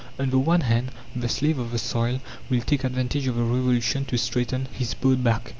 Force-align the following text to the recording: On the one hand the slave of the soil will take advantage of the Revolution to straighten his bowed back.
On 0.17 0.31
the 0.31 0.39
one 0.39 0.61
hand 0.61 0.89
the 1.15 1.29
slave 1.29 1.59
of 1.59 1.69
the 1.69 1.77
soil 1.77 2.21
will 2.49 2.61
take 2.61 2.83
advantage 2.83 3.27
of 3.27 3.35
the 3.35 3.43
Revolution 3.43 4.03
to 4.05 4.17
straighten 4.17 4.65
his 4.73 4.95
bowed 4.95 5.23
back. 5.23 5.49